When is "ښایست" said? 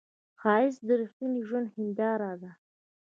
0.41-0.81